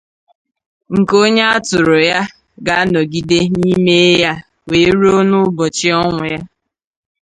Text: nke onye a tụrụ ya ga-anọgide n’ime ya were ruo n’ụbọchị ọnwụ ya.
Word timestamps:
nke 0.97 1.13
onye 1.23 1.43
a 1.55 1.57
tụrụ 1.67 1.97
ya 2.09 2.19
ga-anọgide 2.65 3.39
n’ime 3.59 3.97
ya 4.21 4.33
were 4.67 4.89
ruo 4.99 5.19
n’ụbọchị 5.29 5.87
ọnwụ 6.01 6.23
ya. 6.33 6.39